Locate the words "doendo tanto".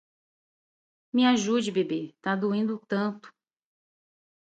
2.35-3.31